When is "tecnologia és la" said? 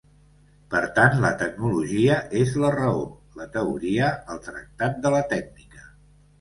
1.41-2.73